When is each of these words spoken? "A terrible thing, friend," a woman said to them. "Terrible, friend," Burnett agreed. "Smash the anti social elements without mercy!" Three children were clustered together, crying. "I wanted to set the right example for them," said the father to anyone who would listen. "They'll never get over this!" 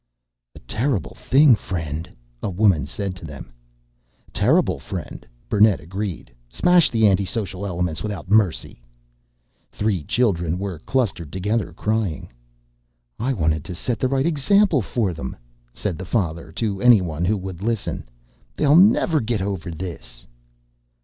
"A 0.55 0.59
terrible 0.61 1.13
thing, 1.13 1.53
friend," 1.53 2.09
a 2.41 2.49
woman 2.49 2.87
said 2.87 3.15
to 3.17 3.23
them. 3.23 3.53
"Terrible, 4.33 4.79
friend," 4.79 5.27
Burnett 5.47 5.79
agreed. 5.79 6.33
"Smash 6.49 6.89
the 6.89 7.05
anti 7.05 7.23
social 7.23 7.67
elements 7.67 8.01
without 8.01 8.27
mercy!" 8.27 8.81
Three 9.71 10.03
children 10.03 10.57
were 10.57 10.79
clustered 10.79 11.31
together, 11.31 11.71
crying. 11.71 12.33
"I 13.19 13.31
wanted 13.33 13.63
to 13.65 13.75
set 13.75 13.99
the 13.99 14.09
right 14.09 14.25
example 14.25 14.81
for 14.81 15.13
them," 15.13 15.37
said 15.71 15.99
the 15.99 16.03
father 16.05 16.51
to 16.53 16.81
anyone 16.81 17.23
who 17.23 17.37
would 17.37 17.61
listen. 17.61 18.09
"They'll 18.55 18.75
never 18.75 19.21
get 19.21 19.39
over 19.43 19.69
this!" 19.69 20.25